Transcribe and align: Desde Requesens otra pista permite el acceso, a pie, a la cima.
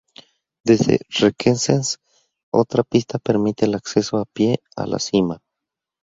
Desde 0.65 1.01
Requesens 1.09 1.99
otra 2.51 2.81
pista 2.81 3.19
permite 3.19 3.65
el 3.65 3.75
acceso, 3.75 4.17
a 4.17 4.25
pie, 4.25 4.57
a 4.75 4.87
la 4.87 4.97
cima. 4.97 5.43